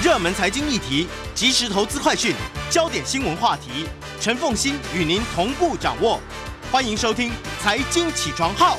[0.00, 2.32] 热门财经议题、即时投资快讯、
[2.70, 3.84] 焦点新闻话题，
[4.20, 6.20] 陈凤欣与您同步掌握。
[6.70, 8.76] 欢迎收听《财经起床号》。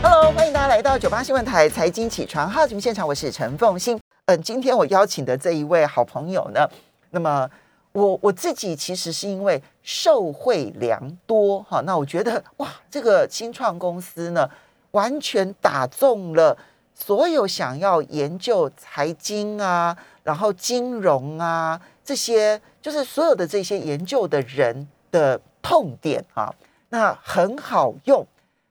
[0.00, 3.98] Hello，欢迎大家来到九八新闻台财经起床号节目现场，我是陈凤欣。
[4.26, 6.68] 嗯，今天我邀请的这一位好朋友呢，
[7.10, 7.50] 那么
[7.90, 14.48] 我我自己其实是因为受惠良多哈，那我觉得哇，这个新创公司呢，
[14.92, 16.56] 完全打中了
[16.98, 26.52] 所有想要研究财经啊，然后金融啊这些，就是所有的这些研究的人的痛点啊，
[26.88, 28.26] 那很好用。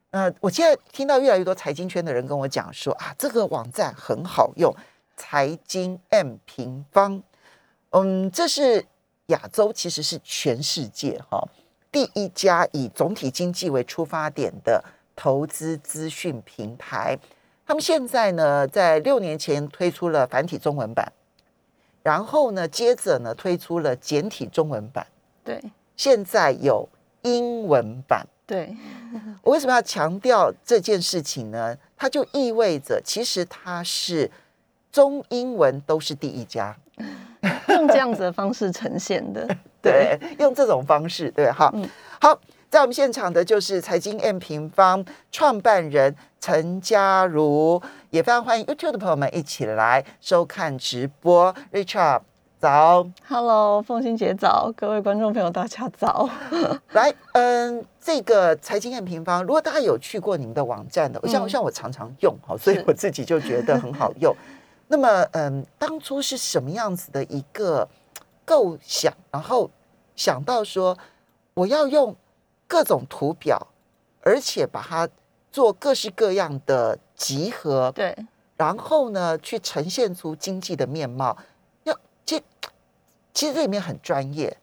[0.09, 4.75] 呃，我现在听到越来越多财经圈的人跟我讲说啊，这个网站很好用，
[5.15, 7.21] 财经 M 平方，
[7.91, 8.83] 嗯，这是
[9.27, 11.47] 亚洲，其实是全世界哈、
[11.91, 14.83] 第一家以总体经济为出发点的
[15.15, 17.19] 投资资讯平台。
[17.65, 21.11] 他们现在呢，在六年前推出了繁体中文版，
[22.03, 25.05] 然后呢，接着呢推出了简体中文版，
[25.43, 25.61] 对。
[25.97, 26.87] 现在有
[27.23, 28.27] 英文版。
[28.45, 28.75] 对。
[29.41, 31.75] 我为什么要强调这件事情呢？
[31.97, 34.29] 它就意味着，其实它是
[34.91, 36.75] 中英文都是第一家，
[37.69, 39.47] 用这样子的方式呈现的，
[39.81, 41.89] 对，用这种方式，对，好，嗯。
[42.19, 42.39] 好，
[42.75, 52.23] 在我们现场的就是财经 M 平方创办人陈嘉如，也非常欢迎 YouTube 的朋友们一起来收看直播，Richard
[52.59, 53.07] 早。
[53.29, 56.29] Hello，凤欣姐早，各位观众朋友大家早。
[56.91, 64.35] 来，嗯，这个财经 M 平方，如果大家有去过你们的网站的，像、嗯像我常常用哈，所以我自己就觉得很好用。
[64.89, 67.87] 那么，嗯，当初是什么样子的一个
[68.43, 69.71] 构想，然后
[70.17, 70.97] 想到说
[71.53, 72.13] 我要用
[72.67, 73.67] 各种图表，
[74.21, 75.07] 而且把它
[75.51, 78.15] 做各式各样的集合，对
[78.57, 81.37] 然后呢，去呈现出经济的面貌。
[81.83, 82.41] 要其
[83.33, 84.57] 其实这里面很专业，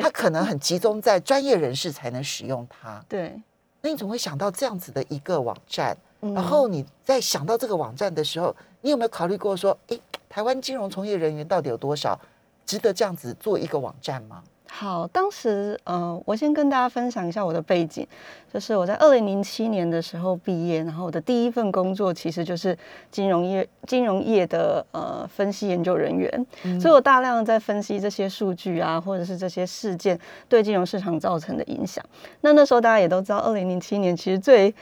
[0.00, 3.02] 它可能很集中在专业人士才能使用它。
[3.08, 3.40] 对，
[3.80, 5.96] 那你怎么会想到这样子的一个网站？
[6.22, 12.18] 嗯然后你在想到这个网站的时候，你有没有考虑过说，诶，台湾金融从业人员到底有多少，
[12.64, 14.42] 值得这样子做一个网站吗？
[14.68, 18.06] 好，当时呃，我先跟大家分享一下我的背景，
[18.52, 22.76] 就是我在二零零七年的时候毕业，然后我的第一份工作其实就是
[23.10, 26.46] 金融业金融业的呃分析研究人员，
[26.80, 30.18] 所以我大量的在分析这些数据啊，或者是这些事件
[30.48, 32.04] 对金融市场造成的影响。
[32.42, 34.74] 那那时候大家也都知道，二零零七年其实最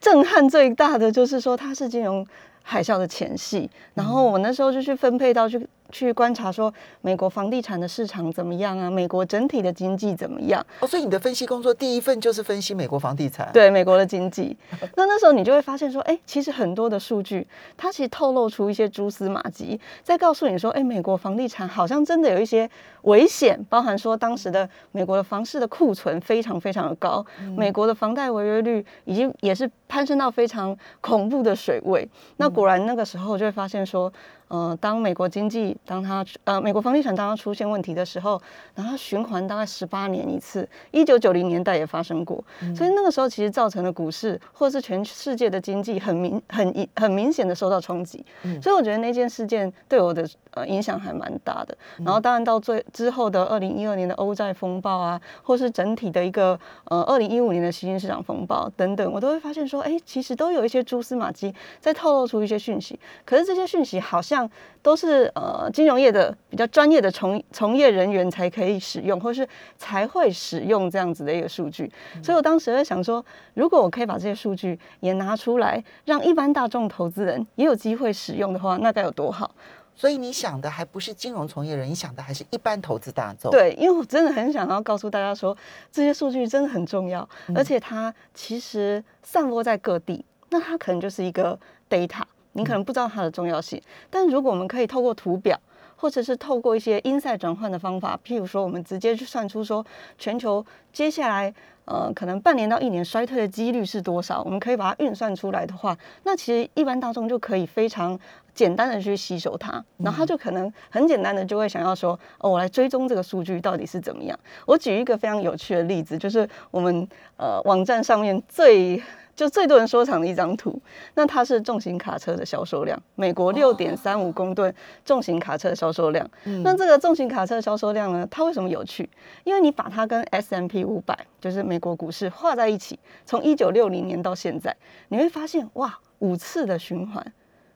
[0.00, 2.24] 震撼最大的就是说它是金融
[2.62, 6.72] 海啸的前戏，然后我那时候就去分配到去去观察说
[7.02, 14.56] 美国房地产的市场怎么样啊，美国整体的经济怎么样，哦，所以你的分析工作第一份就是分析美国房地产。，对美国的经济。
[14.96, 22.68] 那那时候你就会发现说，哎，其实很多的数据它其实透露出一些蛛丝马迹，在告诉你说，哎，美国房地产好像真的有一些
[23.02, 27.24] 危险，包含说当时的美国的房市的库存非常非常的高，
[27.56, 32.08] 美国的房贷违约率已经也是攀升到非常恐怖的水位。
[32.38, 34.10] 那果然那个时候就会发现说，
[34.52, 38.38] 呃，当美国经济当它呃美国房地产当它出现问题的时候，
[38.74, 42.44] 然后它循环大概十八年一次，一九九零年代也发生过，
[42.76, 48.22] 所以那个时候其实造成了股市或者是全世界的经济很明很很明显的受到冲击。
[48.60, 51.74] 所以我觉得那件事件对我的呃影响还蛮大的。
[52.04, 63.00] 然后当然到最之后的二零一二年的欧债风暴啊，或是整体的一个呃二零一五年的新兴市场风暴等等，我都会发现说，哎，其实都有一些蛛丝马迹在透露出一些讯息。
[63.24, 64.41] 可是这些讯息好像
[64.82, 69.48] 都是呃金融业的比较专业的从从业人员才可以使用，或是
[69.78, 71.90] 才会使用这样子的一个数据。
[72.22, 79.50] 所以我当时在想说，如果我可以把这些数据也拿出来，让一般大众投资人也有机会使用的话，那该有多好？
[79.94, 85.54] 所以你想的还不是金融从业人，你想的还是一般投资大众。，对，因为我真的很想要告诉大家说，
[85.92, 91.56] 这些数据真的很重要，而且它其实散落在各地，那它可能就是一个
[91.90, 93.80] data，你可能不知道它的重要性，
[94.10, 95.58] 但如果我们可以透过图表。
[95.94, 99.86] 或者是透过一些 inside 转换的方法，譬如说，我们直接去算出说
[100.18, 101.54] 全球接下来
[101.84, 108.18] 呃可能半年到一年衰退的几率是多少，我们可以把它运算出来的话，那其实一般大众就可以非常
[108.52, 114.36] 简单的去吸收它，然后他就可能很简单的就会想要说，哦，我来追踪这个数据到底是怎么样。
[114.66, 119.00] 我举一个非常有趣的例子，就是我们呃网站上面最
[119.34, 120.80] 就最多人收藏的一张图，
[121.14, 124.72] 那它是重型卡车的销售量，美国六点三五公吨
[125.04, 126.28] 重型卡车的销售量。
[126.62, 129.08] 那这个重型卡车的销售量呢，它为什么有趣？
[129.44, 134.76] 因为你把它跟 S M P 五百，就是美国股市画在一起，从一九六零年到现在，
[135.08, 137.24] 你会发现哇，五次的循环，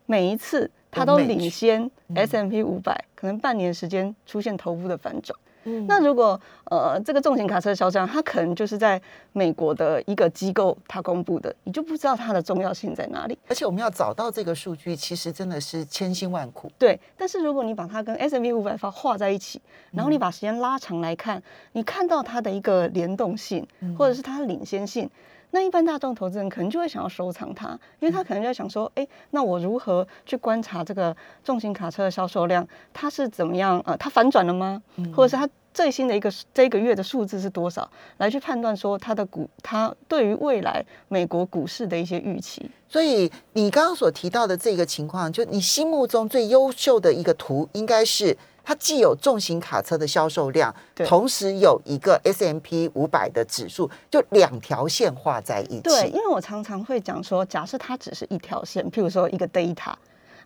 [0.05, 2.17] 每一次它都领先嗯。
[2.17, 5.39] S M P 五百，可能半年时间出现头部的反转。
[5.67, 6.41] 嗯那如果
[6.71, 9.01] 呃这个重型卡车的销量，它可能就是在
[9.33, 13.37] 美国的一个机构它公布的，你就不知道它的重要性在哪里。
[13.49, 16.71] 而且我们要找到这个数据，其实真的是千辛万苦。
[16.79, 19.61] 对，但是如果你把它跟 S M V 五百发画在一起，
[19.91, 21.43] 然嗯后你把时间拉长来看，
[21.73, 25.11] 你看到它的一个联动性，嗯或者是它的领先性。
[25.51, 27.71] 那一般大众投资人可能就会想要收藏它，
[28.01, 33.83] 因为他可能就在想说，哎、那我如何去观察这个重型卡车的销售量，它是怎么样？
[33.87, 34.83] 呃，它反转了吗？
[34.97, 37.87] 嗯或者是它最新的一个这个月的数字是多少，
[38.17, 42.71] 来去判断说它的股，它对于未来美国股市的一些预期。
[42.89, 48.35] 所以你刚刚所提到的这个情况，就你心目中最优秀的一个图，应该是
[48.65, 50.75] 它既有重型卡车的销售量，
[51.05, 55.81] 同时有一个 S M P 五百的指数，就两条线画在一起。
[55.83, 59.93] 对，因为我常常会讲说，假设它只是一条线，譬如说一个 data，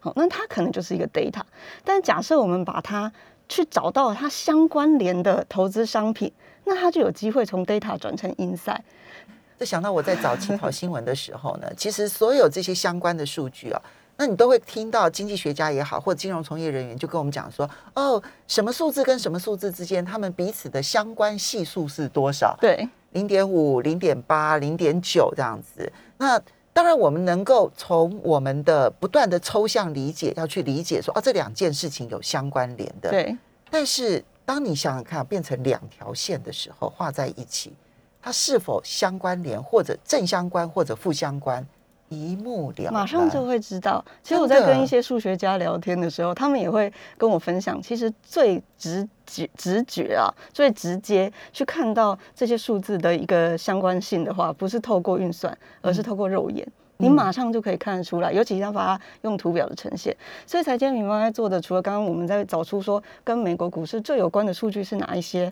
[0.01, 1.43] 好，那它可能就是一个 data。
[1.85, 3.13] 但假设我们把它
[3.51, 6.33] 去找到它相关联的投资商品，
[6.65, 8.81] 那它就有机会从 data 转成 insight。
[9.59, 13.83] 就想到我在早期跑新闻的时候呢，其实所有这些相关的数据啊，
[14.17, 22.57] 那你都会听到经济学家也好，或者金融从业人员就跟我们讲说，哦，什么数字跟什么数字之间，他们彼此的相关系数是多少？
[22.61, 25.93] 对，零点五、零点八、零点九这样子。
[26.17, 26.41] 那
[26.73, 33.11] 当然，我们能够从我们的不断的抽象理解，要去理解说，哦，这两件事情有相关联的。。
[33.11, 33.37] 对，
[33.69, 37.73] 但是，当你想想看，变成两条线的时候，画在一起，
[38.23, 41.67] 它是否相关联，或者正相关，或者负相关，
[42.11, 42.93] 一目了然。
[42.93, 44.05] 马上就会知道。
[44.23, 56.67] 其实我在跟一些数学家聊天的时候，他们也会跟我分享，其实最直觉、直觉啊，最直接去看到这些数字的一个相关性的话，不是透过运算，而是透过肉眼。
[57.03, 60.15] 你马上就可以看得出来，尤其是要把它用图表的呈现。
[60.47, 65.51] 所以财经平方在做的，除了刚刚我们在找出说跟美国股市最有关的数据是哪一些，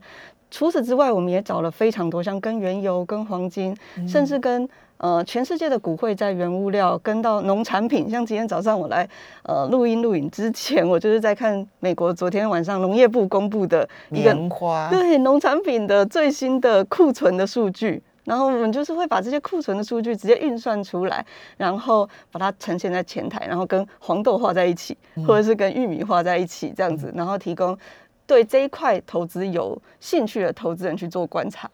[0.51, 3.75] 除此之外，我们也找了非常多，像跟原油、跟黄金，
[4.07, 8.09] 甚至跟呃全世界的股汇在原物料，跟到农产品。
[8.09, 9.09] 像今天早上我来
[9.43, 14.33] 呃录音录影之前，我就是在看美国昨天晚上农业部公布的一个
[14.91, 18.03] 对农产品的最新的库存的数据。
[18.25, 21.25] 然后我们就是会把这些库存的数据直接运算出来，
[21.57, 24.95] 然后把它呈现在前台，然后跟黄豆画在一起，
[25.27, 27.75] 或者是跟玉米画在一起这样子，然后提供
[28.27, 31.71] 对这一块投资有兴趣的投资人去做观察。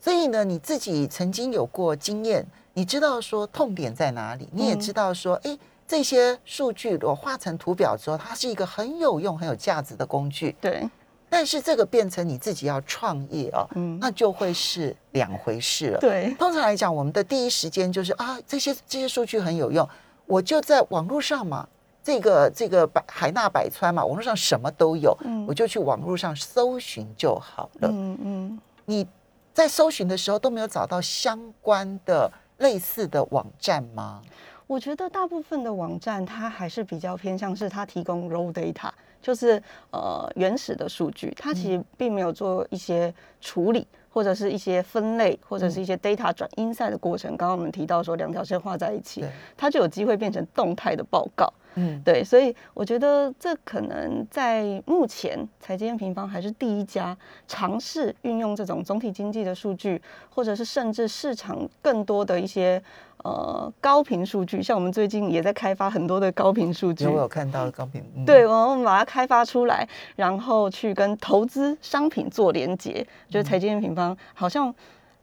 [0.00, 10.56] 所以呢，你自己曾经有过经验，你知道说痛点在哪里，你也知道说，哎、这些数据我画成图表之后，它是一个很有用、很有价值的工具。
[10.60, 10.88] 对，
[11.28, 15.98] 但是这个变成你自己要创业哦，嗯那就会是两回事了。
[16.00, 19.86] 对，通常来讲，我们的第一时间就是啊，这些这些数据很有用，
[20.24, 21.68] 我就在网络上嘛，
[22.02, 27.88] 这个这个百海纳百川嘛，网络上什么都有，嗯我就去网络上搜寻就好了。
[27.92, 29.06] 嗯嗯，你
[29.52, 34.22] 在搜寻的时候都没有找到相关的类似的网站吗？
[34.66, 43.86] 我觉得大部分的网站它还是比较偏向是它提供 raw data，就是呃原始的数据，它其实并没有做一些处理。
[44.12, 47.36] 或者是一些分类，或者是一些 data 转 insight 的过程。
[47.36, 49.24] 刚刚我们提到说两条线画在一起，
[49.56, 51.48] 它就有机会变成动态的报告。
[51.74, 57.16] 嗯，对，所以我觉得这可能在目前财经平方还是第一家
[57.46, 62.82] 尝试运用这种总体经济的数据，或者是甚至市场更多的一些
[63.18, 67.12] 呃高频数据，像我们最近也在开发很多的高频数据有。
[67.12, 73.06] 我有看到高频，嗯对，我们把它开发出来，然后去跟投资商品做连接。
[73.28, 74.74] 我觉得财经平方好像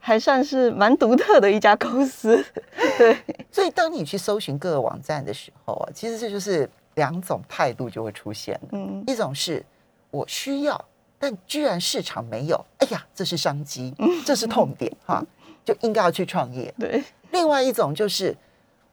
[0.07, 2.41] 还算是蛮独特的一家公司。
[2.97, 3.17] 对，
[3.51, 8.69] 所以当你去搜寻各个网站的时候啊，其实这就是两种态度就会出现了。
[8.71, 9.61] 嗯，一种是
[10.09, 10.85] 我需要，
[11.19, 13.93] 但居然市场没有，哎呀，这是商机，
[14.25, 15.21] 这是痛点哈，
[15.65, 16.73] 就应该要去创业。
[16.79, 18.33] 对，另外一种就是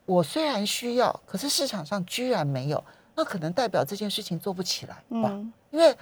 [0.06, 5.30] 我虽然需要，可是市场上居然没有，那可能代表这件事情做不起来吧？
[5.30, 5.94] 嗯因为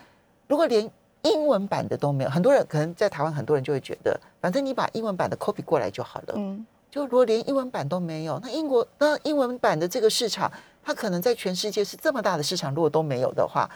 [0.49, 0.91] 如果连
[1.23, 6.35] 英文版的都没有，很多人可能在台湾很多人就会觉得，反正你把英文版的 copy 过来就好了。
[6.37, 6.67] 嗯。
[6.91, 10.53] 就如果连英文版都没有，那英国那英文版的这个市场，
[10.85, 13.67] 它可能在全世界是这么大的市场，如果都没有的话，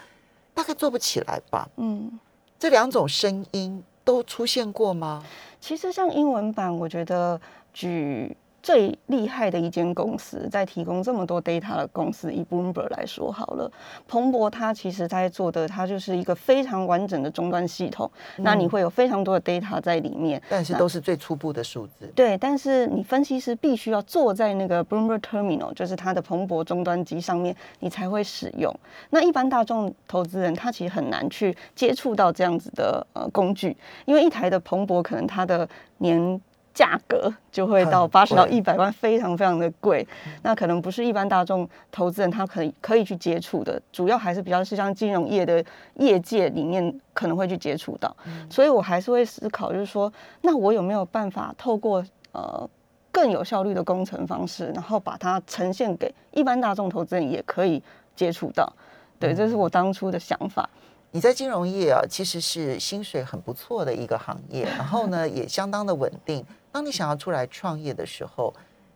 [0.53, 1.67] 大概做不起来吧？
[1.77, 2.19] 嗯，
[2.59, 5.25] 这两种声音都出现过吗？
[5.59, 7.41] 其实像英文版，我觉得
[7.73, 8.37] 举
[8.67, 13.71] 最厉害的一间公司，在提供这么多 data 的公司，以 Bloomberg 来说好了，
[14.09, 18.11] 彭博它其实在做的，它就是一个非常完整的终端系统。
[18.39, 22.11] 那你会有非常多的 data 在里面，但是都是最初步的数字。
[22.13, 28.77] 对，但是你分析师必须要坐在那个 Bloomberg Terminal，就是它的彭博终端机上面，你才会使用。
[29.11, 35.65] 那一般大众投资人他其实很难去接触到这样子的呃工具，因为一台的彭博可能它的
[35.99, 36.41] 年
[36.77, 40.07] 价格就会到很八十到贵一百万，非常非常的贵。
[40.43, 45.63] 那可能不是一般大众投资人他可以可以去接触的，主要还是比较是像金融业的
[45.95, 48.15] 业界里面可能会去接触到。
[48.47, 52.69] 所以我还是会思考，就是说，那我有没有办法透过呃
[53.11, 57.81] 更有效率的工程方式，然后把它呈现给一般大众投资人也可以
[58.15, 58.71] 接触到。
[59.17, 60.69] 对，这是我当初的想法。
[61.11, 66.45] 你在金融业啊，其实是薪水很不错的一个行业，然后呢也相当的稳定。
[66.77, 68.53] 当你想要出来创业的时候，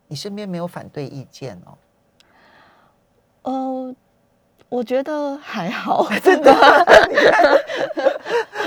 [0.08, 1.74] 你身边没有反对意见哦？
[3.42, 3.96] 呃，
[4.70, 6.54] 我觉得还好， 真的，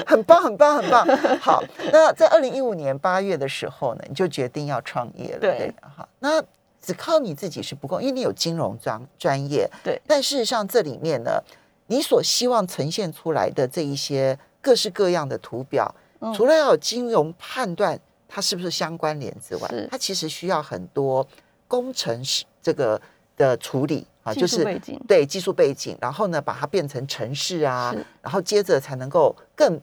[0.05, 1.07] 很棒，很棒，很棒。
[1.39, 5.73] 好，那在二零一五年八月的时候呢，你就决定要创业了，对
[6.19, 6.43] 那
[6.83, 11.41] 只靠你自己是不够，因为你有金融专专业，对但事实上这里面呢，
[11.87, 17.97] 你所希望呈现出来的这一些各式各样的图表，嗯除了要有金融判断
[18.35, 21.25] 它是不是相关联之外，它其实需要很多
[21.69, 23.01] 工程师这个
[23.37, 24.65] 的处理啊，就是
[25.07, 29.81] 对技术背景，然后呢把它变成城市啊，然后接着才能够更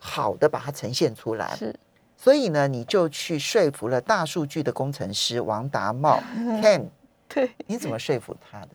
[0.00, 1.54] 好的把它呈现出来。
[1.54, 1.72] 是
[2.16, 6.20] 所以呢，你就去说服了大数据的工程师王达茂
[6.60, 6.86] Ken，
[7.28, 7.52] 对。
[7.68, 8.68] 你怎么说服他的？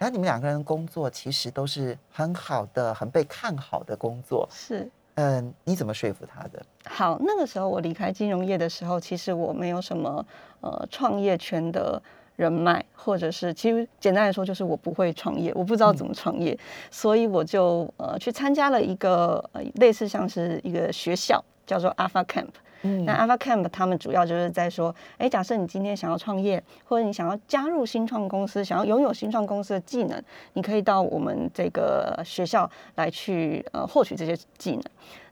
[0.00, 4.48] 然后你们两个人工作其实都是很好的、很被看好的工作。
[4.52, 6.62] 是嗯，你怎么说服他的？
[6.86, 10.24] 好，那个时候我离开金融业的时候，其实我没有什么
[10.60, 12.02] 呃创业圈的
[12.36, 16.58] 人脉，或者是其实简单来说就是我不会创业，我不知道怎么创业，
[16.90, 22.48] 所以我就呃去参加了一个呃类似像是一个学校，叫做 Alpha Camp。
[22.82, 23.04] 嗯。
[23.04, 30.22] 那 Alpha Camp 他们主要就是在说，哎，假设你今天想要创业，或者你想要加入新创公司，想要拥有新创公司的技能，
[30.52, 34.82] 你可以到我们这个学校来去呃获取这些技能。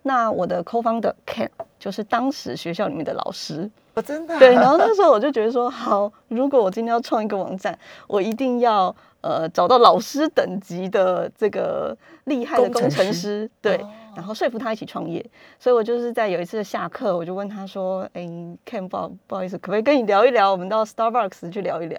[0.03, 4.39] 那我的 co-founder Ken 就是当时学校里面的老师，我真的啊？
[4.39, 13.13] 对，然后那时候我就觉得说，好，如果我今天要创一个网站，我一定要呃找到老师等级的这个厉害的工程师。
[13.13, 15.25] 师，对，哦然后说服他一起创业。
[15.59, 18.23] 所以我就是在有一次下课，我就问他说，哎
[18.67, 20.51] ，Ken，不好不好意思，可不可以跟你聊一聊？
[20.51, 21.99] 我们到 Starbucks 去聊一聊。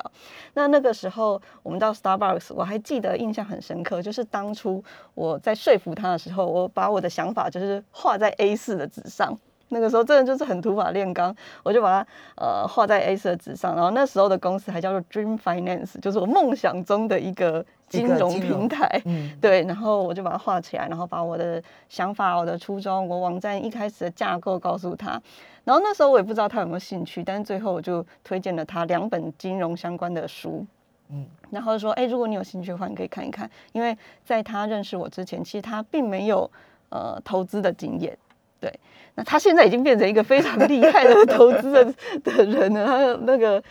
[0.54, 9.38] 那那个时候我们到 Starbucks，我还记得印象很深刻，就是当初我在说服他的时候，我把我的想法就是画在 A 4的纸上。
[9.72, 19.02] 那个时候真的就是很土法炼钢，我就把它呃画在 A 4的纸上，然后那时候的公司还叫做 Dream Finance，就是我梦想中的一个金融平台。
[19.06, 25.22] 嗯对，然后我就把它画起来，然后把我的想法、我的初衷、我网站一开始的架构告诉他。
[25.64, 30.66] 然后那时候我也不知道他有没有兴趣，但是最后我就推荐了他两本金融相关的书。
[31.10, 36.50] 嗯然后说，哎、如果你有兴趣的话，你可以看一看，因为在他认识我之前，其实他并没有
[36.90, 38.18] 呃投资的经验。
[38.62, 38.72] 对，
[39.16, 42.86] 那他现在已经变成一个非常厉害的投资的 的人了。
[42.86, 43.62] 他那个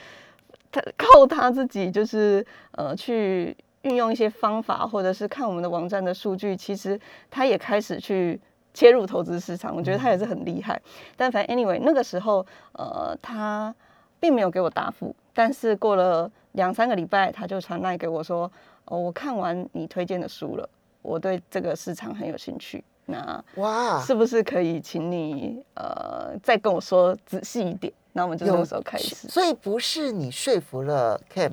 [0.73, 8.39] 他靠他自己就是呃去运用一些方法，或者是看我们的网站的数据，其实他也开始去
[8.75, 9.75] 切入投资市场。
[9.77, 10.81] 我觉得他也是很厉害。
[11.17, 13.73] 但反正 anyway 那个时候呃他
[14.19, 18.51] 并没有给我答复，但是过了两三个礼拜，他就传来给我说，
[18.87, 20.69] 哦，我看完你推荐的书了，
[21.01, 22.83] 我对这个市场很有兴趣。
[23.11, 27.93] 那哇，是不是可以请你呃再跟我说仔细一点？
[28.13, 31.53] 那我们就那个时候开始，所以不是你说服了 Cam，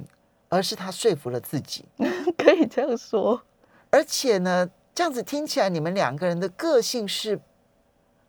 [0.50, 1.86] 而是他说服了自己。
[2.38, 3.42] 可以这样说。
[3.90, 7.40] 而且呢，这样子听起来，你们两个人的个性是，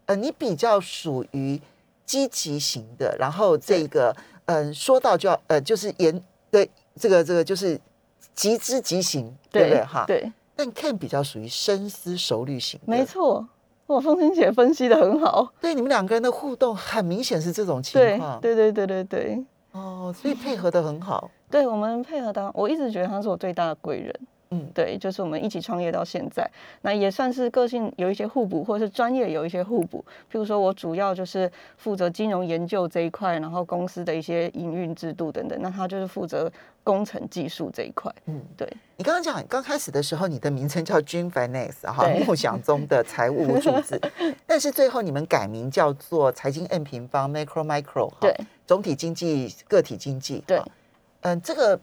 [0.07, 1.61] 呃，你比较属于
[2.05, 7.81] 积极型的，然后这个，嗯、说到就要，呃，就是言对这个这个就是
[8.35, 9.85] 急之急行，对不对？
[9.85, 10.05] 哈，。
[10.07, 13.05] 对，但 Ken 比较属于深思熟虑型的，没。
[13.07, 13.47] 错。
[13.87, 15.53] 哇，风清姐分析的很好。
[15.61, 21.31] 对，你们两个人的互动很明显是这种情对况，对对对对对，哦，所以配合的很好。
[21.49, 24.12] 对我们配合的，我一直觉得他是我最大的贵人。
[24.50, 26.49] 嗯，对，就是我们一起创业到现在，
[26.83, 30.02] 那也算是个性有一些互补，或者是专业有一些互补。
[30.33, 36.50] 譬如说我主要就是负责金融研究这一块，然后公司的一些营运制度等等，那他就是负责
[36.83, 38.11] 工程技术这一块。
[38.25, 44.00] 嗯，对，你刚刚讲刚开始的时候，你的名称叫 Dream Finance 哈，对梦想中的财务数字，
[44.47, 48.35] 但是最后你们改名叫做财经 N 平方 Macro Micro 哈，对，
[48.67, 50.62] 总体经济个体经济，对，
[51.21, 51.78] 嗯，这个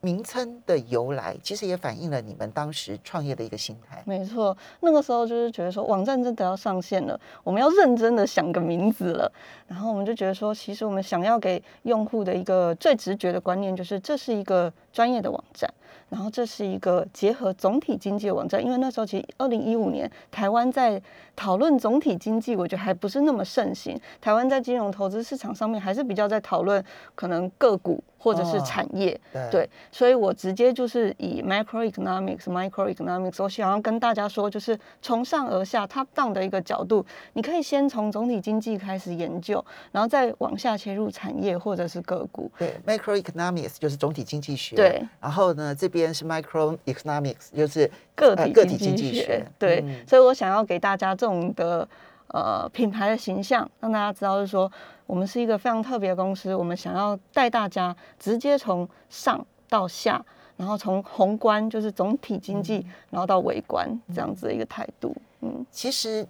[0.00, 4.02] 名称的由来，其实也反映了你们当时创业的一个心态。
[4.06, 9.30] 没错，那个时候就是觉得说网站真的要上线了，我们要认真的想个名字了。
[9.66, 15.68] 然后我们就觉得说，其实我们想要给用户的一个最直觉的观念就是，这是一个专业的网站，
[16.08, 18.64] 然后这是一个结合总体经济的网站。
[18.64, 21.00] 因为那时候其实二零一五年台湾在
[21.34, 23.98] 讨论总体经济，我觉得还不是那么盛行。
[24.20, 26.82] 台湾在金融投资市场上面还是比较在讨论
[27.14, 29.18] 可能个股或者是哦产业。
[29.32, 39.62] 对对，所以我直接就是以 macroeconomics、microeconomics，我想要跟大家说，就是从上而下 top down 的一个角度，你可以先从总体经济开始研究，
[39.92, 42.50] 然后再往下切入产业或者是个股。
[42.58, 50.06] 对，Macroeconomics 就是总体经济学，对，然后呢，这边是 Microeconomics，就是个体呃个体经经济学，对，嗯。
[50.06, 51.86] 所以我想要给大家这种的
[52.28, 54.70] 呃品牌的形象，让大家知道是说，
[55.06, 60.24] 我们是一个非常特别的公司，我们想要带大家直接从上到下，
[60.56, 62.92] 然后从宏观就是总体经济，嗯。
[63.10, 66.26] 然后到微观这样子的一个态度，嗯，其实，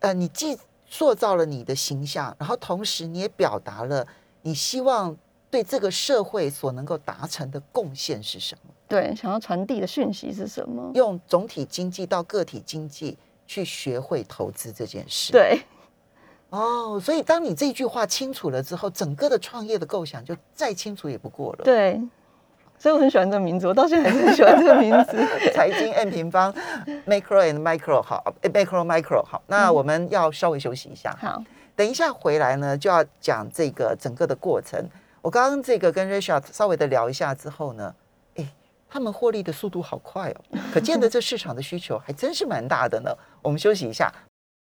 [0.00, 4.06] 呃，你既塑造了你的形象，然后同时你也表达了
[4.42, 5.16] 你希望
[5.54, 8.74] 对这个社会所能够达成的贡献是什么。
[8.88, 10.90] 对，想要传递的讯息是什么？
[10.94, 15.62] 用总体经济到个体经济去学会投资这件事。，对，
[16.50, 21.64] 哦，所以当你这句话清楚了之后，整个的创业的构想就再清楚也不过了。
[21.64, 22.00] 对，
[22.76, 25.24] 所以我很喜欢这个名字，我到现在还是很喜欢这个名字。
[25.54, 26.52] 财经 N 平方
[27.06, 31.16] ，macro and micro 好呃，macro micro 好，那我们要稍微休息一下。
[31.20, 31.40] 好，
[31.76, 34.84] 等一下回来呢，就要讲这个整个的过程。
[35.24, 37.94] 我刚刚这个跟 Rachel 稍微的聊一下之后呢，
[38.34, 38.46] 哎，
[38.90, 43.10] 他们获利的速度好快哦，可见得这市场的需求还真是蛮大的呢。
[43.40, 44.12] 我们休息一下，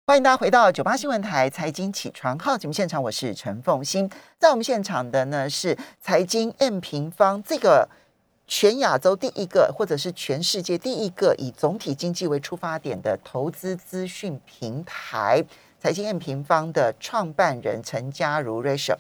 [0.09, 4.11] 欢迎大家回到九八新闻台财经起床号节目现场，我是陈凤欣，
[4.41, 7.88] 在我们现场的呢是财经 M 平方这个。
[8.50, 15.45] 全亚洲第一个，或者是全世界第一个以总体经济为出发点的投资资讯平台——
[15.79, 18.97] 财经 M 平方的创办人陈嘉如 Rachel。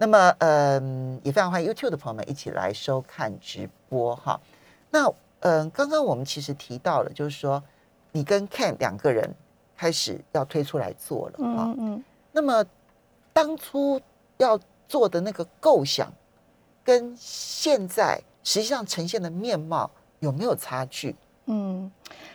[0.00, 4.40] 那么，嗯，也非常欢迎 YouTube 的朋友们一起来收看直播哈。
[4.90, 7.60] 那，嗯，刚刚我们其实提到了，就是说
[8.12, 9.28] 你跟 Ken 两个人
[9.76, 11.64] 开始要推出来做了哈。
[11.64, 12.04] 嗯嗯。
[12.30, 12.64] 那么
[13.32, 14.00] 当初
[14.36, 16.12] 要做的那个构想，
[16.84, 21.16] 跟现在实际上呈现的面貌有没有差距？
[21.46, 21.90] 嗯，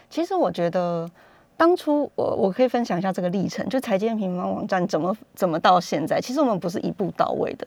[0.10, 1.10] 其实我觉得
[1.64, 7.66] 当初我我可以分享一下这个历程，就财经平方网站怎么怎么到现在，其实我们不是一步到位的。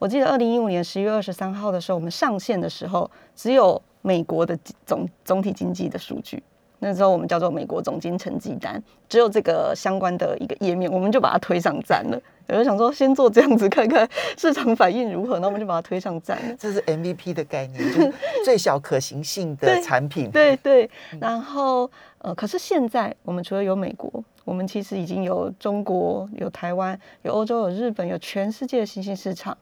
[0.00, 6.42] 我记得二零一五年十一月二十三号的时候，我们上线的时候只有美国的总总体经济的数据。
[6.80, 12.20] 那时候我们叫做美国总经成绩单，只有这个相关的一个页面，我们就把它推上站了。
[12.48, 16.56] 我就想说，先做这样子看看市场反应如何，那我们就把它推上站了。
[16.58, 18.12] 这是 MVP 的概念，就是
[18.44, 20.30] 最小可行性的对产品。
[20.30, 20.88] 对对，
[21.20, 29.56] 然后呃，可是现在我们除了有美国，我们其实已经有中国、有台湾、有欧洲、有日本、有全世界的新兴市场，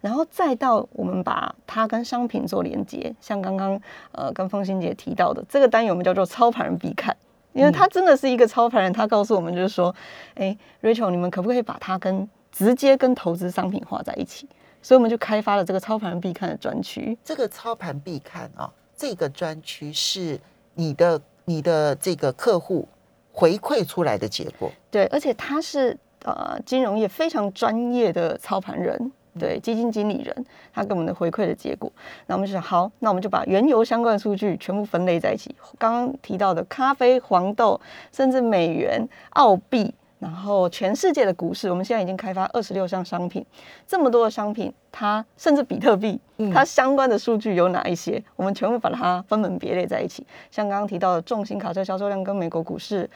[0.00, 3.80] 然后再到我们把它跟商品做连接，像刚刚
[4.12, 7.16] 呃跟凤欣姐提到的这个单元，我们叫做操盘人必看。
[7.52, 9.94] 因为他真的是一个操盘人，他告诉我们就是说，
[10.34, 14.48] 哎，Rachel，你们可不可以把它跟直接跟投资商品画在一起？
[14.80, 17.18] 所以我们就开发了这个操盘人必看的专区。
[17.24, 20.38] 这个操盘必看啊，这个专区是
[20.74, 22.86] 你的你的这个客户
[23.32, 24.70] 回馈出来的结果。
[24.88, 31.90] 对，而且他是呃金融业非常专业的操盘人，对基金经理人，他给我们的回馈的结果，
[32.26, 35.54] 那我们就想好，那我们就把原油相关的数据全部分类在一起。
[35.78, 37.80] 刚刚提到的咖啡、黄豆，
[38.12, 39.94] 甚至美元、澳币。
[40.20, 43.46] 然后全世界的股市，我们现在已经开发二十六项商品，
[43.86, 46.20] 这么多的商品，它甚至比特币，
[46.52, 48.20] 它相关的数据有哪一些？
[48.34, 50.26] 我们全部把它分门别类在一起。
[50.50, 53.08] 像刚刚提到的重型卡车销售量跟美国股市，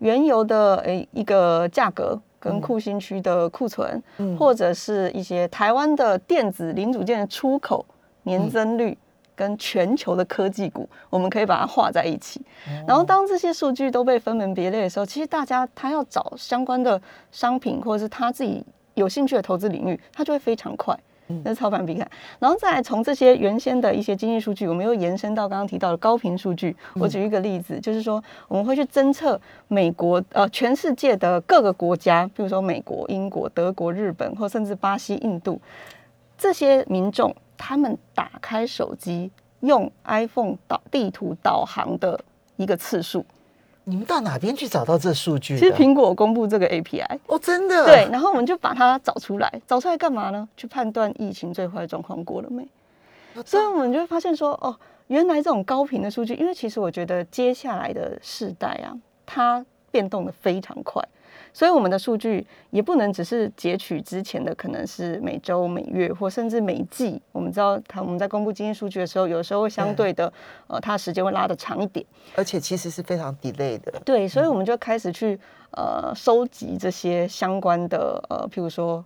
[0.00, 7.86] 原油的诶一个价格跟库欣区的库存，嗯或者是一些台湾的电子零组件的出口
[8.24, 8.98] 年增率。
[9.36, 12.42] 跟全球的科技股，我们可以把它画在一起。
[12.86, 17.00] 然后当这些数据都被分门别类的时候，其实大家他要找相关的
[17.32, 20.94] 商品或者是他自己有兴趣的投资领域，他就会非常快。
[21.44, 22.06] 那是操盘比凯。
[22.38, 26.76] 然后再来从这些原先的一些经济数据，我们又延伸到刚刚提到的高频数据。
[26.94, 35.60] 我举一个例子，就是说我们会去侦测美国呃全世界的各个国家，比如说美国、英国、德国、日本，或甚至巴西、印度
[36.36, 42.18] 这些民众，他们打开手机用 iPhone 导地图导航的
[42.56, 43.24] 一个次数。
[43.90, 45.58] 你们到哪边去找到这数据？
[45.58, 50.48] 其实苹果公布这个 API，哦，真的，对，然后我们就把它找出来，找出来干嘛呢？
[50.56, 52.64] 去判断疫情最坏的状况过了没。
[53.44, 54.74] 所以我们就会发现说，哦，
[55.08, 58.94] 原来这种高频的数据，因为其实我觉得接下来的世代啊，
[59.26, 61.02] 它变动的非常快。
[61.52, 67.20] 所以我们的数据也不能只是截取之前的，可能是每周、每月或甚至每季。
[67.32, 70.32] 我们知道，它我们在公布经济数据的时候，有时候会相对的，
[70.68, 72.04] 呃，它时间会拉得长一点，
[72.36, 73.92] 而且其实是非常 delay 的。
[74.04, 75.38] 对，所以我们就开始去
[75.72, 79.04] 呃收集这些相关的呃，譬如说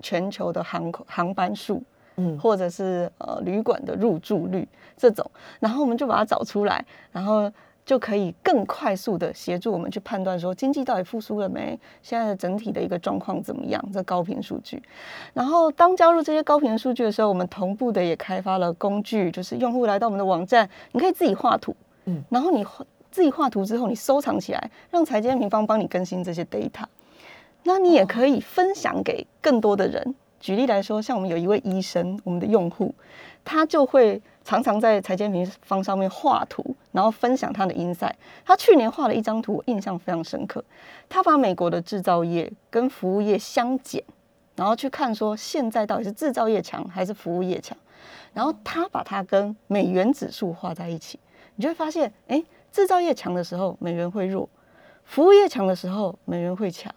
[0.00, 1.82] 全球的航空航班数，
[2.16, 5.24] 嗯，或者是呃旅馆的入住率这种，
[5.60, 7.50] 然后我们就把它找出来，然后。
[7.86, 11.78] 就可以更快速的协助我们去判断说经济到底复苏了没？
[12.02, 13.82] 现在的整体的一个状况怎么样？
[13.92, 14.82] 这高频数据。
[15.32, 21.74] 然后当加入这些高频数据的时候，我们同步的也开发了工具，就是用户来到我们的网站，你可以自己画图，
[22.06, 22.66] 嗯，然后你
[23.12, 26.84] 自己画图之后，你收藏起来，让财经平方帮你更新这些 data。
[27.62, 30.14] 那你也可以分享给更多的人。
[30.38, 32.94] 举例来说，像我们有一位医生，我们的用户，
[33.46, 34.20] 他就会。
[34.46, 38.12] 常常在财经平方上面画图，然后分享他的 insight。
[38.44, 40.64] 他去年画了一张图，我印象非常深刻。
[41.08, 44.00] 他把美国的制造业跟服务业相减，
[44.54, 47.76] 然后去看说现在到底是制造业强还是服务业强。
[48.32, 51.18] 然后他把它跟美元指数画在一起，
[51.56, 54.48] 你就会发现，哎，制造业强的时候美元会弱，
[55.02, 56.94] 服务业强的时候美元会强。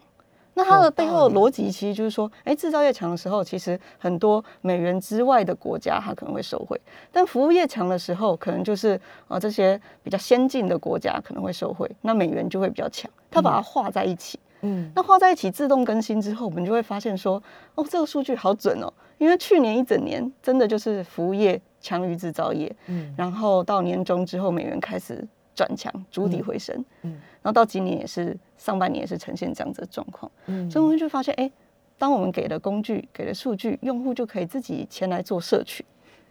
[0.54, 6.76] 那它的背后逻辑其实就是说，哎，制造业强的时候，其实很多美元之外的国家它可能会受惠；
[7.12, 13.10] 但服务业强的时候，可能就是啊这些比较先进的国家可能会受惠，那美元就会比较强。
[13.30, 17.42] 它把它画在一起，嗯，那画在一起自动更新之后，我们就会发现说，
[17.76, 25.24] 哦，这个数据好准哦，因为去年一整年真的就是服务业强于制造业，嗯，然后到年终之后，美元开始
[25.60, 27.10] 转强，逐底回升，嗯，
[27.42, 28.34] 然后到今年也是。
[28.60, 31.50] 上半年也是呈现这样子的状况，嗯，所以我们就发现，哎，
[31.96, 35.84] 当我们给了工具、给了数据，用户就可以自己前来做社群。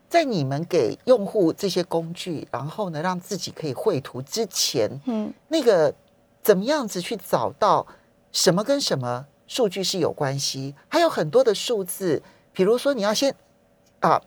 [0.07, 5.91] 在你们给用户这些工具，然后呢，让自己可以绘图之前，嗯，那个
[6.43, 7.83] 怎么样子去找到
[8.31, 10.75] 什么跟什么数据是有关系？
[10.87, 12.21] 还有很多的数字，
[12.53, 13.33] 比如说你要先
[14.01, 14.21] 啊。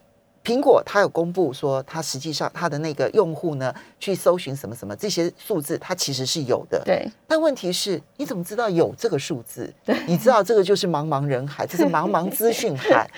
[0.44, 6.82] 苹果它有公布说，它实际上它的那个用户呢，去搜寻什么什么这些数字，它其实是有的。
[6.84, 7.08] 对。
[7.26, 9.72] 但问题是，你怎么知道有这个数字？
[9.84, 9.96] 对。
[10.06, 13.08] 你知道这个就是茫茫人海，这是茫茫资讯海。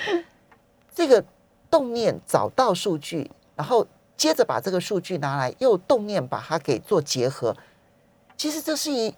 [0.94, 1.24] 这个
[1.70, 7.56] 动念找到数据，然后接着把这个数据拿来，又动念把它给做结合。
[8.36, 9.14] 其实这是一。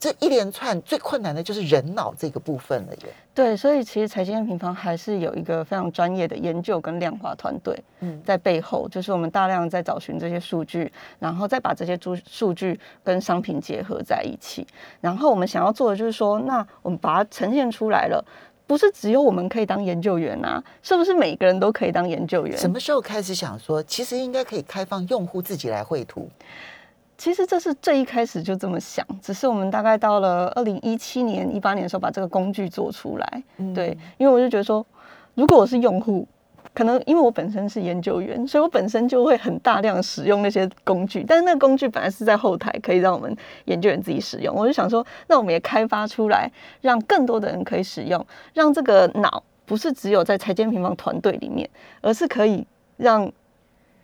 [0.00, 3.08] 这一连串最困难的就是人脑这个部分了耶。
[3.34, 7.76] 对，所以其实财经平方还是有一个非常专业的研究跟量化团队
[8.24, 14.66] 在背后，就是我们大量在找寻这些数据，然后再把这些数数据跟商品结合在一起。
[15.00, 18.24] 然后我们想要做的就是说，那我们把它呈现出来了，
[18.66, 20.62] 不是只有我们可以当研究员啊？
[20.82, 22.56] 是不是每个人都可以当研究员？
[22.56, 26.28] 什么时候开始想说，其实应该可以开放用户自己来绘图？
[27.18, 33.42] 其实这是最一开始就这么想，只是我们大概到了二零一七年、一八年的时候把这个工具做出来。
[33.74, 34.86] 对，因为我就觉得说，
[35.34, 36.24] 如果我是用户，
[36.72, 41.24] 可能因为我本身是研究员，所以我本身就会很大量使用那些工具。
[41.26, 46.48] 但是那个工具本来是在后台可以让我们研究员自己使用，我就想说，那我们也开发出来，
[46.82, 51.68] 让更多的人可以使用，让这个脑不是只有在财经平方团队里面，
[52.00, 52.64] 而是可以
[52.96, 53.28] 让。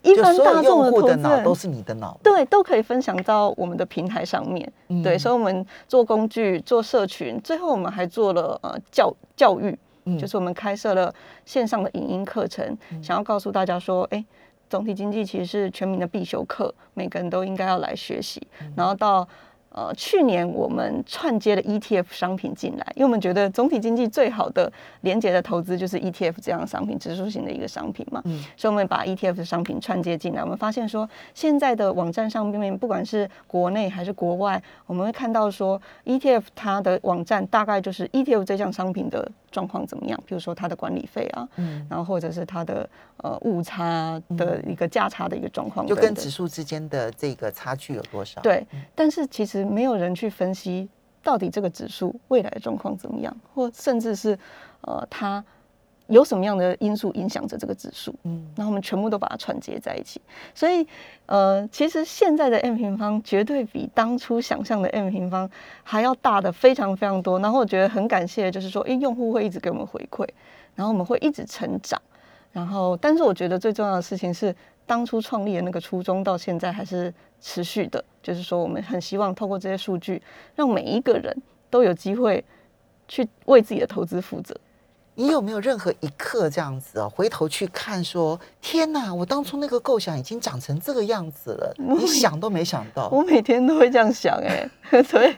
[0.05, 4.71] 一般大众的投资人都是你的脑，对，都可以分享到我们的平台上面。
[5.03, 9.77] 对，所以我们做工具、做社群，最后我们还做了呃教教育，
[10.19, 11.13] 就是我们开设了
[11.45, 14.25] 线上的影音课程，想要告诉大家说，哎，
[14.69, 19.27] 总体经济其实是全民的必修课，每个人都应该要来学习，然后到。
[19.75, 28.23] 呃，去年我们串接了 ETF 商品进来，因为我们觉得总体经济最好的连接的投资就是 ETF 这样的商品，指数型的一个商品嘛。
[28.25, 39.29] 嗯，所以我们把 ETF 的商品串接进来，我们发现说，现在的网站上面，不管是国内还是国外，我们会看到说，ETF 它的网站大概就是 ETF 这项商品的。
[39.55, 40.21] 状况怎么样？
[40.27, 42.89] 比如说它的管理费啊，嗯，然后或者是它的
[43.19, 48.41] 呃误差的一个价差的一个状况，就跟指数之间的这个差距有多少？
[48.41, 50.89] 对，但是其实没有人去分析
[51.23, 54.37] 到底这个指数未来的状况怎么样，或甚至是
[54.81, 55.43] 呃它
[56.09, 58.15] 有什么样的因素影响着这个指数？
[58.25, 60.21] 嗯，然后我们全部都把它串接在一起。
[60.55, 60.87] 所以，
[61.27, 65.49] 呃，其实现在的 m 平方绝对比当初想象的 m 平方
[65.83, 67.41] 还要大的非常非常多。
[67.41, 70.29] 然后我觉得很感谢，就是说，诶，用户会一直给我们回馈，
[70.75, 72.01] 然后我们会一直成长。
[72.53, 74.55] 然后，但是我觉得最重要的事情是，
[74.87, 78.05] 当初创立的那个初衷到现在还是持续的。
[78.23, 80.23] 就是说，我们很希望透过这些数据，
[80.55, 81.35] 让每一个人
[81.69, 82.45] 都有机会
[83.09, 84.55] 去为自己的投资负责。
[85.17, 93.09] 你有没有任何一刻这样子哦，回头去看说，天哪，我当初那个构想已经长成这个样子了， 你想都没想到。
[93.11, 95.37] 我每天都会这样想，哎， 对。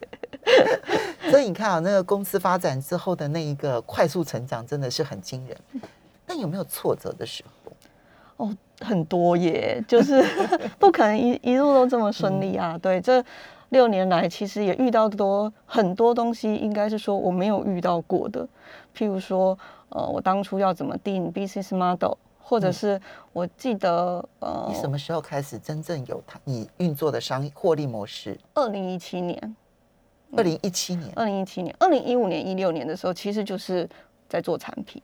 [1.31, 5.57] 所以你看啊，那个公司发展之后的那一个快速成长，真的是很惊人。
[6.27, 7.73] 那有没有挫折的时候？
[8.37, 10.23] 哦，很多耶，就是
[10.79, 12.79] 不可能一一路都这么顺利啊。
[12.79, 13.25] 对，这
[13.71, 18.47] 六年来其实也遇到多很多东西，应该是说我没有遇到过的。
[18.97, 23.01] 譬如说，呃，我当初要怎么定 business model，或者是
[23.33, 28.39] 我记得，呃，你什么时候开始真正有它你运作的商业获利模式？
[28.55, 29.57] 二零一七年，
[30.37, 33.89] 二零一七年，二零一七年，二零一五年、一六年的时候，其实就是
[34.29, 35.03] 在做产品。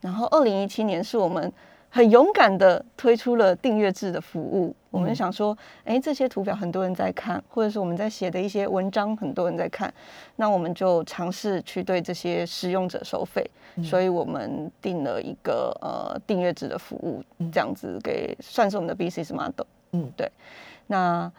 [0.00, 1.52] 然后二零一七年是我们
[1.90, 4.74] 很勇敢的推出了订阅制的服务。
[4.90, 9.92] 我们想说，哎，这些图表很多人在看，或者是我们在写的一些文章很多人在看，
[10.36, 13.48] 那我们就尝试去对这些使用者收费。
[13.84, 17.22] 所以我们定了一个呃订阅制的服务，
[17.52, 19.66] 这样子给算是我们的 business model。
[19.92, 20.28] 嗯，对。
[20.88, 21.30] 那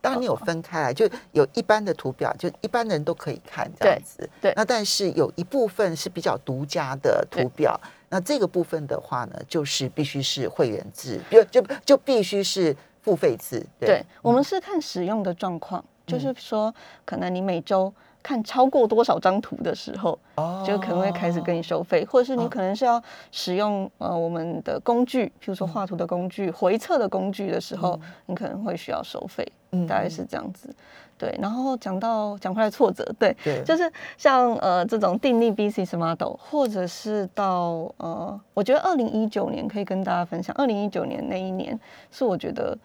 [0.00, 4.28] 当然你有分开来，就有一般的图表，就一般人都可以看这样子。
[4.40, 4.52] 对。
[4.54, 7.80] 那但是有一部分是比较独家的图表。
[8.08, 13.64] 那这个部分的话呢，就是必须是会员制，就就就必须是付费制。
[13.78, 17.92] 对，我们是看使用的状况，就是说，可能你每周
[18.22, 20.18] 看超过多少张图的时候，
[20.66, 29.46] 就可能会开始跟你收费，或者是你可能是要使用呃我们的工具，譬如说画图的工具、回测的工具的时候，你可能会需要收费，
[29.86, 30.74] 大概是这样子。
[31.18, 41.78] 对，然后讲到讲回来挫折，对，就是像呃这种定力 business model，或者是到呃，我觉得二零一九年可以跟大家分享，二零一九年那一年
[42.10, 42.78] 是我觉得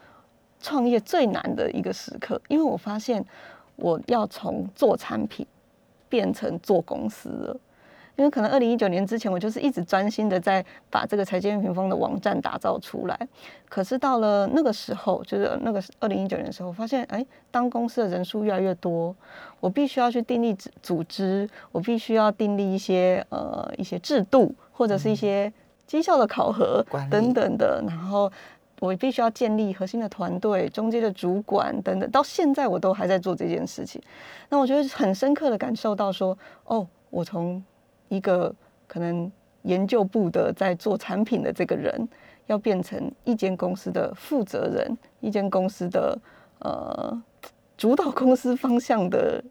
[0.59, 3.23] 创业最难的一个时刻，因为我发现
[3.75, 5.45] 我要从做产品
[6.09, 7.57] 变成做公司了。
[8.15, 13.27] 因为可能二零一九年之前，我就是一直专心的在把这个财经屏风的网站打造出来。
[13.67, 19.15] 可是到了那个时候，就是那个二零一九年的时候，发现哎，当公司的人数越来越多，
[19.59, 25.51] 我必须要去订立组织，我必须要订立一些呃一些制度，或者是一些
[25.87, 27.83] 绩效的考核等等的。
[27.87, 28.31] 然后
[28.79, 32.11] 我必须要建立核心的团队、中间的主管等等。
[32.11, 33.99] 到现在我都还在做这件事情。
[34.49, 37.63] 那我觉得很深刻的感受到说，哦，我从
[38.13, 38.53] 一个
[38.85, 39.31] 可能
[39.63, 42.07] 研究部的在做产品的这个人，
[42.45, 46.15] 要变成一间公司的负责人，一间公司的
[46.59, 47.23] 呃
[47.75, 49.43] 主导公司方向的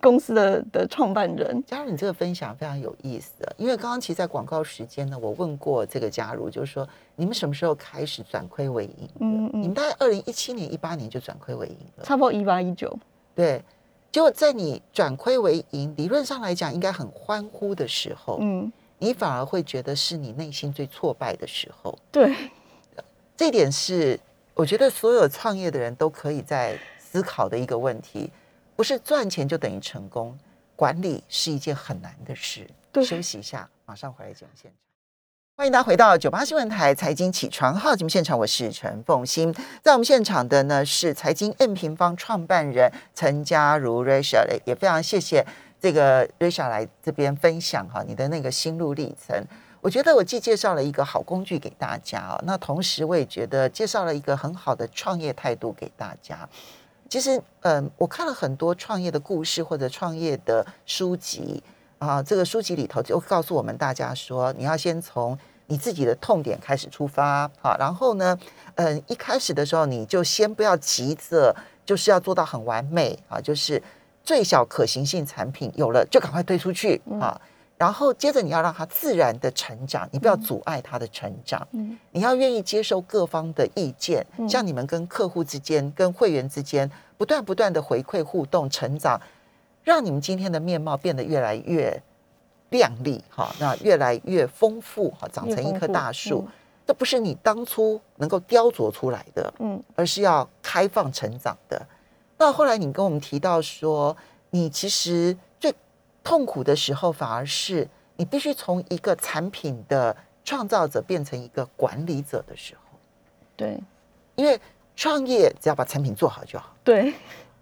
[0.00, 1.60] 公司的的创办人。
[1.66, 9.08] 加入你这个分享非常有意思的，因为刚刚其实，在广告时间呢，我问过这个加入，就是说你们什么时候开始转亏为盈？
[9.18, 12.96] 嗯嗯，你们大概二零一七年、一八年就转亏为盈了，差不多一八一九，
[13.34, 13.60] 对。
[14.12, 21.98] 就在你转亏为盈，理论上来讲应该很欢呼的时候，嗯，你反而会觉得是你内心最挫败的时候。
[22.12, 22.36] 对，
[23.34, 24.20] 这点是
[24.52, 28.30] 我觉得所有创业的人都可以在思考的一个问题，
[28.76, 30.38] 不是赚钱就等于成功，
[30.76, 32.68] 管理是一件很难的事。
[32.92, 34.91] 对休息一下，马上回来讲现场。
[35.54, 39.54] 欢迎大家回到九八新闻台财经起床号节目现场，我是陈凤欣。
[39.82, 45.44] 在我们现场的呢是财经 N 平方创办人陈嘉如 Risha，也非常谢谢
[45.78, 49.44] 这个 Risha 来这边分享哈你的那个心路历程。
[49.82, 56.48] 我觉得我既介绍了一个好工具给大家哦，那同时我也觉得介绍了一个很好的创业态度给大家。
[57.10, 61.62] 其实，嗯，我看了很多创业的故事或者创业的书籍。
[62.02, 65.38] 啊，这个书籍里头就告诉我们大家说，你要先从
[65.68, 68.36] 你自己的痛点开始出发，啊，然后呢，
[68.74, 71.54] 嗯，一开始的时候你就先不要急着，
[71.86, 73.80] 就是要做到很完美啊，就是
[74.24, 77.40] 最小可行性产品有了就赶快推出去啊，
[77.78, 89.20] 然后接着你要让它自然的成长，你不要阻碍它的成长，嗯，你要愿意接受各方的意见，像你们跟客户之间、跟会员之间不断不断的回馈互动成长。
[89.82, 92.02] 让你们今天的面貌变得越来越
[92.70, 96.46] 亮丽，哈，那越来越丰富，哈，长成一棵大树。
[96.86, 101.80] 这不是你当初能够雕琢出来的，嗯，而是要开放成长的。
[102.38, 104.16] 那后来，你跟我们提到说，
[104.50, 105.72] 你其实最
[106.24, 112.98] 痛苦的时候，反而是你必须从一个产品的创造者变成一个管理者的时候，
[113.56, 113.78] 对。
[114.34, 114.58] 因为
[114.96, 117.12] 创业只要把产品做好就好，对，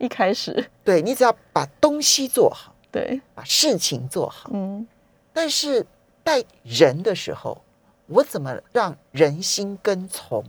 [0.00, 4.50] 一开始对你只要把东西做好，对，把事情做好。
[4.52, 4.84] 嗯，
[5.32, 5.86] 但是
[6.24, 7.60] 带人的时候，
[8.06, 10.42] 我怎么让人心跟从，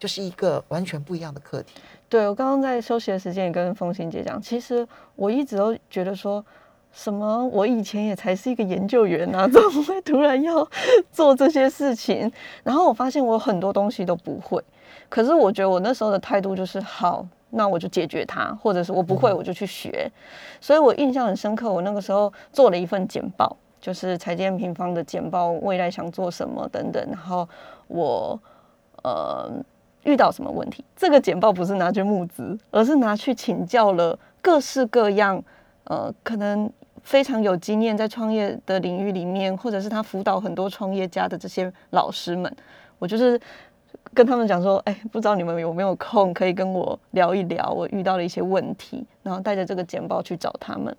[0.00, 1.74] 就是一个完全不一样的课题。
[2.08, 6.44] 对我刚刚在休息的时间也跟凤欣姐讲，其实我一直都觉得说。
[6.90, 7.46] 什么？
[7.48, 10.66] 我以前也才是一个研究员啊，怎么会突然要
[11.12, 12.32] 做这些事情？
[12.64, 14.60] 然后我发现我很多东西都不会，
[15.10, 20.10] 可是我觉得我那时候的态度就是好，那我就解决它，或者是我不会我就去学。
[20.60, 27.04] 所以我印象很深刻，我那个时候做了一份简报，就是财建平方的简报，未来想做什么等等。
[27.10, 27.48] 然后
[27.86, 28.38] 我
[29.02, 29.50] 呃
[30.04, 35.42] 遇到什么问题，这个简报不是拿去募资，而是拿去请教了各式各样
[35.84, 36.70] 呃可能。
[37.04, 42.54] 非常有经验在创业的领域里面，或者是他辅导很多创业家的这些老师们，
[42.98, 43.40] 我就是
[44.14, 50.94] 跟他们讲说，哎，不知道你们有没有空可以跟我聊一聊我遇到的一些问题，然后带着这个简报去找他们，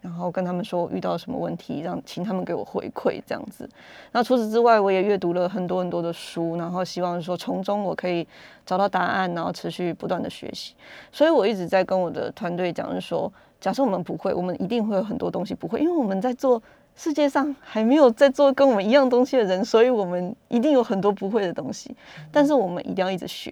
[0.00, 3.68] 然后跟他们说我遇到什么问题，让请他们给我回馈这样子。
[4.12, 8.26] 那除此之外，我也阅读了很多很多的书，然后希望说从中我可以
[8.64, 10.74] 找到答案，然后持续不断的学习。
[11.10, 13.32] 所以我一直在跟我的团队讲，是说。
[13.60, 16.62] 假设我们不会，我们一定会有很多东西不会，因为我们在做
[17.02, 21.96] 世界上还没有在做跟我们一样东西的人，所以我们一定有很多不会的东西。
[22.30, 23.50] 但是我们一定要一直学，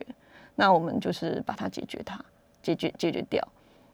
[0.56, 2.22] 那我们就是把它解决它，
[2.62, 3.42] 解决解决掉。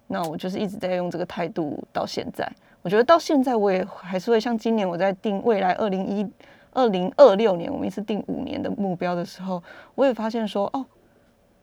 [0.09, 2.45] 那我就是一直在用这个态度到现在。
[2.83, 6.29] 我觉得到现在我也还是会像今年我在定未来二零一
[6.73, 9.63] 二零二六年，我们一次定五年的目标的时候，
[9.95, 10.85] 我也发现说，哦，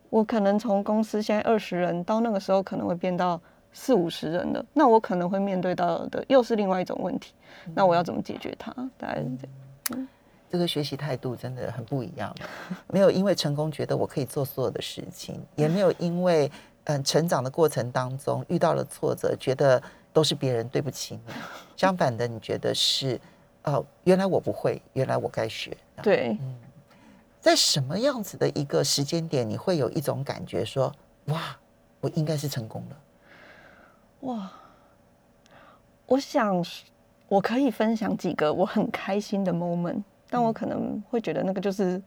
[0.08, 3.38] 我可能从公司现在二十人，到那个时候可能会变到。
[3.72, 7.32] 四五十人的，那我可能会面对到的又是另外一种问题，
[7.74, 8.70] 那我要怎么解决它？
[8.98, 10.08] 大概是这样。
[10.50, 12.34] 这个学习态度真的很不一样，
[12.88, 16.50] 没有因为成功觉得我可以做所有的事情，也没有因为
[16.84, 19.82] 嗯 成长的过程当中遇到了挫折，觉得
[20.12, 21.32] 都是别人对不起你。
[21.74, 23.18] 相反的，你觉得是
[23.64, 25.74] 哦，原来我不会，原来我该学。
[26.02, 26.54] 对，嗯，
[27.40, 30.92] 在什么样子的一个时间点，你会有一种感觉说，
[31.26, 31.56] 哇，
[32.00, 32.96] 我应该是成功了。
[34.22, 34.50] 哇，
[36.06, 36.64] 我想
[37.28, 42.00] 我可以分享几个我很开心的 moment，但我可能会觉得那个就是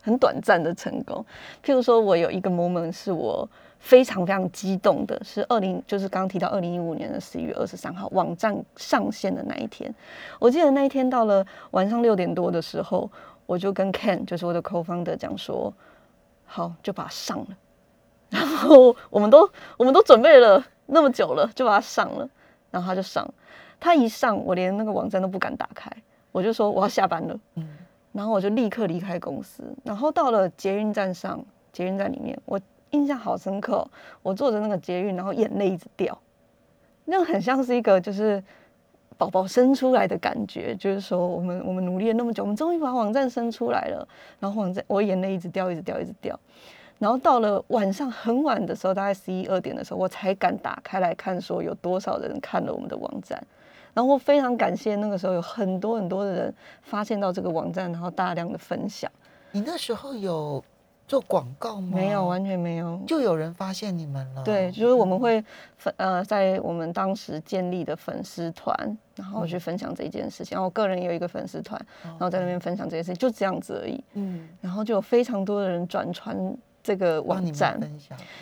[0.00, 1.24] 很短暂的成功。
[1.64, 3.48] 譬如说，我有一个 moment 是我
[3.80, 9.92] 非常非常激动的，是二零就是刚刚提到二零一五年的十一月二十三号网站上线的那一天。
[10.38, 13.10] 我记得那一天到了晚上六点多的时候，
[13.46, 15.74] 我就跟 Ken 就是我的 co-founder 讲说，
[16.44, 17.46] 好就把它上了。
[18.30, 20.64] 然后我们都我们都准备了。
[20.90, 22.26] 那么久了，就把它上了，
[22.70, 23.28] 然后他就上，
[23.78, 25.90] 他一上，我连那个网站都不敢打开，
[26.32, 27.68] 我就说我要下班了，嗯，
[28.12, 32.58] 然后我就立刻离开公司，然后到了捷运站上，捷运站里面，我
[32.92, 33.86] 印象好深刻，
[34.22, 36.18] 我坐着那个捷运，然后眼泪一直掉，
[37.04, 38.42] 那很像是一个就是
[39.18, 44.08] 宝宝生出来的感觉，就是说我们我们努力了那么久，我们终于把网站生出来了，
[44.40, 46.38] 然后网站我眼泪一直掉，一直掉，一直掉。
[46.98, 53.40] 然后到了晚上很晚的时候，大概十一二点的时候，我才敢打开来看，说有多少人看了我们的网站。
[53.94, 59.10] 然后非常感谢那个时候有很多很多的人发现到这个网站，然后大量的分享。
[59.50, 60.62] 你那时候有
[61.06, 61.96] 做广告吗？
[61.96, 63.00] 没有，完全没有。
[63.06, 64.42] 就有人发现你们了。
[64.44, 65.42] 对，就是我们会
[65.76, 70.54] 粉呃，在我们当时建立的粉丝团，然后去分享这一件事情。
[70.54, 74.04] 然后我个人也有一个粉丝团，然后在那边分享这件事情，就这样子而已。
[74.12, 74.48] 嗯。
[74.60, 76.36] 然后就有非常多的人转传。
[76.88, 77.78] 这个网站，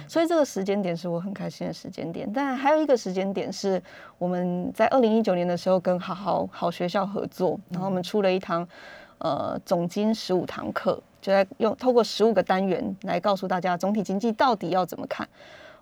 [0.07, 2.31] 所以这个时间点是我很开心的时间点。
[2.33, 3.83] 但还有一个时间点是
[4.19, 8.65] 我们在二零一九年的时候跟好好好学校合作，然后我们出了一堂
[9.19, 15.29] 呃总经十五堂课，就在用透过十五个单元来告诉大家总体经济到底要怎么看。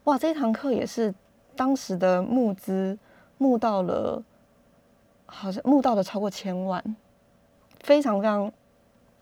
[0.05, 1.14] 哇，这一堂课也是
[1.55, 2.98] 当时的募资
[3.37, 4.22] 募到了，
[5.27, 6.83] 好像募到了超过千万，
[7.81, 8.50] 非常非常。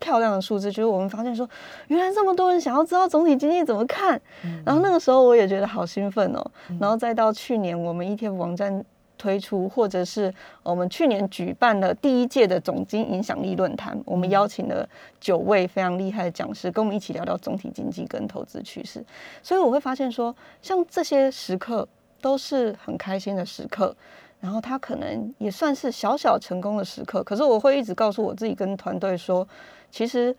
[0.03, 1.49] 漂亮的数字，就是我们发现说，
[1.87, 4.19] 原来这么多人想要知道总体经济怎么看。
[4.65, 6.51] 然后那个时候我也觉得好兴奋哦。
[6.77, 8.83] 然后再到去年我们 ETF 网站
[9.17, 14.85] 推出，或者是我们去年举办了第一届的总经影响力论坛，我们邀请了
[15.21, 19.01] 九位非常厉害的讲师，跟我们一起聊聊总体经济跟投资趋势。
[19.41, 21.87] 所以我会发现说，像这些时刻
[22.19, 23.95] 都是很开心的时刻。
[24.43, 29.47] 然后他可能也算是小小成功的时刻，可是我会一直告诉我自己跟团队说，
[29.93, 30.35] 其实，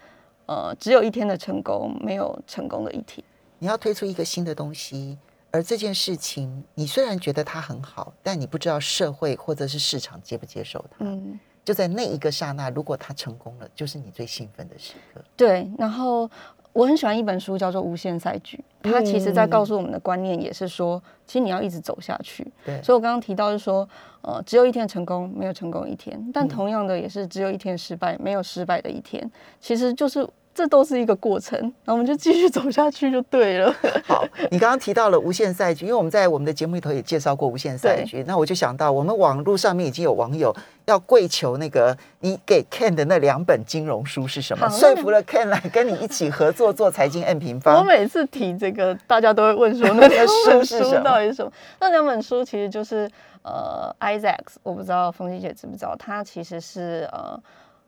[0.47, 3.25] 呃，只有一天的成功，没有成功的一天。
[3.61, 5.17] 你要推出一个新的东西，
[5.53, 10.97] 而这件事情，你虽然觉得它很好，但你不知道社会或者是市场接不接受它。
[11.05, 15.23] 嗯，就在那一个刹那，如果他成功了，就是你最兴奋的时刻。
[15.37, 16.29] 对，然后
[16.75, 22.47] 我很喜欢一本书，叫做《无限赛局》，它其实在告诉我们的观念也是说，其实你要一直走下去。
[22.67, 23.89] 对，所以我刚刚提到是说，
[24.21, 29.31] 呃，只有一天成功，没有成功一天；但同样的，也是只有一天失败，没有失败的一天。
[29.59, 30.29] 其实就是。
[30.55, 33.75] 这都是一个过程，那我们就继续走下去就对了。
[34.07, 47.77] 好，你刚刚提到了无限赛局，因为我们在我们的节目里头也介绍过无限赛局，那我就想到我们网络上面已经有网友要跪求那个你给 Ken 的那两本金融书是什么，说服了 Ken 来跟你一起合作做财经 N 平方。
[47.77, 51.53] 我每次提这个，大家都会问说那两本书到底是什么？
[51.81, 53.11] 那两本书其实就是
[53.43, 57.37] 呃，Isaac，我不知道冯琪姐知不知道，他其实是呃。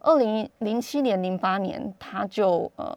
[0.06, 2.96] 二零零七年、零八年，他就呃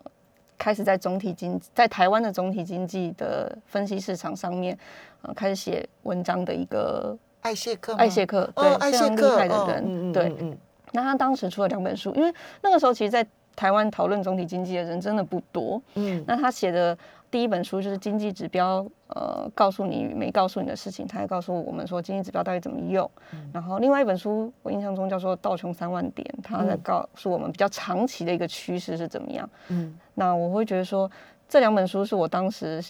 [0.59, 4.77] 开始在总体经在台湾的总体经济的分析市场上面，
[5.23, 10.57] 呃开始写文章的一个艾谢克，艾谢克，对，非常厉害的人，对。
[10.91, 12.31] 那他当时出了两本书，因为
[12.61, 16.95] 那个时候其实，在台湾讨论总体经济的人真的不多，嗯，那他写的。
[17.31, 23.09] 第一本书就是经济指标，呃，告诉你没告诉你的事情，他还告诉我们说经济指标到底怎么用。
[23.53, 29.47] 然后另外一本书，我印象中叫做《道琼三万点》，他在告诉我们比较长期的一个趋势是怎么样。
[29.67, 31.09] 嗯，那我会觉得说
[31.47, 32.83] 这两本书是我当时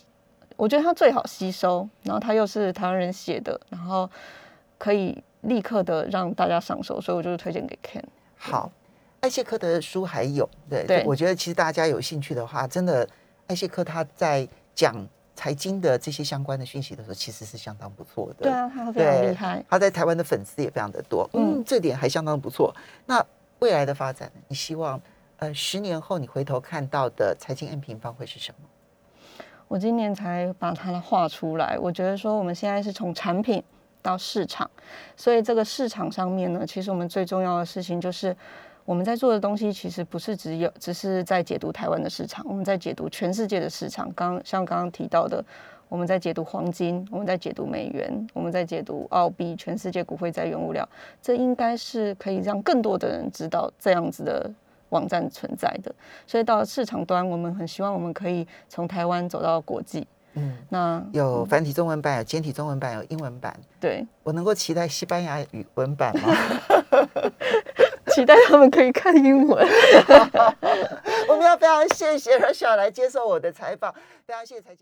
[0.56, 4.10] 我觉得它最好吸收，然后它又是台湾人写的，然后
[4.78, 8.02] 可以立刻的让大家上手，所以我就是推荐给 Ken。
[8.38, 8.72] 好，
[9.20, 13.06] 艾谢克的书还有，对，我觉得其实大家有兴趣的话，真的。
[13.50, 14.96] 艾谢克他在讲
[15.36, 18.44] 财经的这些相关的讯息的时候，其实是相当不错的。
[18.44, 19.66] 对啊，他非常厉害。
[19.68, 22.72] 他在台湾的粉丝也非常的多，嗯，这点还相当不错。
[23.08, 23.26] 那
[23.58, 25.02] 未来的发展，你希望
[25.38, 29.44] 呃十年后你回头看到的财经 N 平方会是什么？
[29.68, 31.76] 我今年才把它画出来。
[31.80, 33.64] 我觉得说我们现在是从产品
[34.04, 34.70] 到市场，
[35.18, 38.36] 所以这个市场上面呢，其实我们最重要的事情就是。
[38.90, 44.12] 我们在做的东西其实不是只有只是在解读台湾的市场，我们在解读全世界的市场。
[44.16, 45.46] 刚像刚刚提到的，
[45.88, 50.90] 我们在解读黄金，我们在解读美元，我们在解读澳币，全世界股会在原物料。
[51.22, 54.52] 这应该是可以让更多的人知道这样子的
[54.90, 55.94] 网站存在的。
[56.26, 60.08] 所以到市场端，我们很希望我们可以从台湾走到国际。
[60.34, 63.56] 嗯，那有繁体中文版，有简体中文版，有英文版。
[63.80, 66.34] 对，我能够期待西班牙语文版吗？
[68.10, 69.68] 期待他们可以看英文。
[71.28, 73.94] 我们要非常谢谢 Rachel 来接受我的采访，
[74.26, 74.78] 非常谢谢财经。